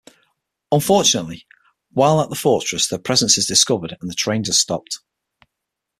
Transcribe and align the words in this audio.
Unfortunately, 0.71 1.45
while 1.91 2.19
at 2.21 2.29
the 2.31 2.35
fortress 2.35 2.87
their 2.87 2.97
presence 2.97 3.37
is 3.37 3.45
discovered 3.45 3.95
and 4.01 4.09
the 4.09 4.15
trains 4.15 4.49
are 4.49 4.53
stopped. 4.53 4.97